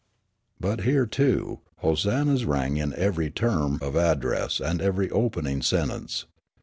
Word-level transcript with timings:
But 0.59 0.81
here, 0.81 1.05
too, 1.05 1.59
hosannas 1.81 2.43
rang 2.43 2.77
in 2.77 2.91
every 2.95 3.29
term 3.29 3.77
of 3.83 3.95
address 3.95 4.59
and 4.59 4.81
every 4.81 5.11
opening 5.11 5.61
sentence. 5.61 6.25